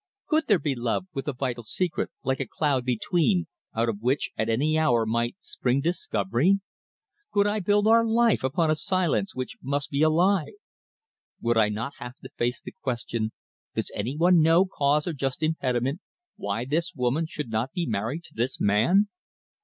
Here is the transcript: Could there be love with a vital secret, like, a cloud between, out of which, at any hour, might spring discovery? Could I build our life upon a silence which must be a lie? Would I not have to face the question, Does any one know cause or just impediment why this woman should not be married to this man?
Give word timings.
Could 0.25 0.47
there 0.47 0.57
be 0.57 0.73
love 0.73 1.05
with 1.13 1.27
a 1.27 1.31
vital 1.33 1.61
secret, 1.61 2.09
like, 2.23 2.39
a 2.39 2.47
cloud 2.47 2.83
between, 2.83 3.45
out 3.75 3.87
of 3.87 4.01
which, 4.01 4.31
at 4.35 4.49
any 4.49 4.75
hour, 4.75 5.05
might 5.05 5.35
spring 5.39 5.79
discovery? 5.79 6.59
Could 7.31 7.45
I 7.45 7.59
build 7.59 7.85
our 7.85 8.03
life 8.03 8.43
upon 8.43 8.71
a 8.71 8.75
silence 8.75 9.35
which 9.35 9.57
must 9.61 9.91
be 9.91 10.01
a 10.01 10.09
lie? 10.09 10.53
Would 11.41 11.59
I 11.59 11.69
not 11.69 11.93
have 11.99 12.17
to 12.23 12.29
face 12.35 12.59
the 12.59 12.71
question, 12.81 13.31
Does 13.75 13.91
any 13.93 14.17
one 14.17 14.41
know 14.41 14.65
cause 14.65 15.05
or 15.05 15.13
just 15.13 15.43
impediment 15.43 16.01
why 16.35 16.65
this 16.65 16.95
woman 16.95 17.27
should 17.27 17.51
not 17.51 17.71
be 17.71 17.85
married 17.85 18.23
to 18.23 18.33
this 18.33 18.59
man? 18.59 19.07